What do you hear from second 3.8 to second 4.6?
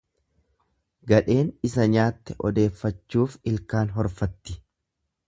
horfatti.